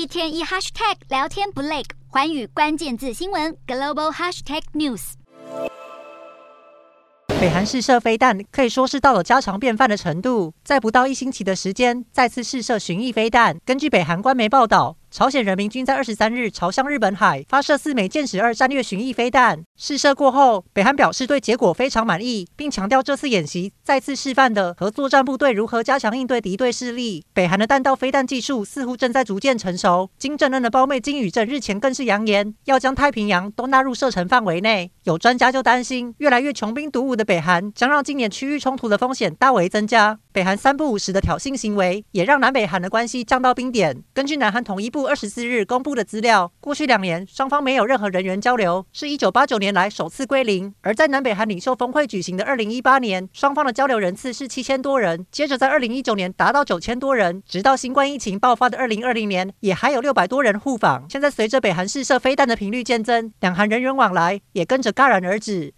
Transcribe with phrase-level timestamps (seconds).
[0.00, 5.12] 一天一 hashtag 聊天不累，环宇关键字新闻 global hashtag news。
[7.38, 13.58] 北韩试射飞弹可以说是到了家常便饭的程度，在不到一星期的时间再次试射巡弋飞弹。
[13.66, 14.96] 根据北韩官媒报道。
[15.10, 27.24] 朝鲜人民军在二十三日朝向日本海发射四枚箭矢二战略巡弋飞弹，试射过后，北韩表示对结果非常满意，并强调这次演习再次示范的和作战部队如何加强应对敌对势力。
[27.34, 30.08] 北韩的弹道飞弹技术似乎正在逐渐成熟。
[30.16, 34.92] 金正恩的胞妹金宇正日前更是扬言要将太平洋都纳入射程范围内。
[35.02, 40.20] 有专家就担心，越来越穷兵黩武的北韩将让今年区域冲突的风险大为增加。
[40.32, 44.04] 北韩三不五时的挑衅行为，也让南北韩的关系降到冰点。
[44.14, 50.72] 根据南韩统一部二十四日公布的资料，过去两年双方没有任何人员交流，是一九八九年来首次归零。
[50.82, 61.06] 而在南北韩领袖峰会举行的二零一八年，双方的交流人次是七千多人，接着在二零一九年达到九千多人，直到新冠疫情爆发的二零二零年，也还有六百多人互访。
[61.10, 65.74] 现在随着北韩试射飞弹的频率渐增，两韩人员往来也跟着戛然而止。